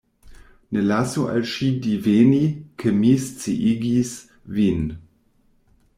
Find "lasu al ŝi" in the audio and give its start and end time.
0.91-1.69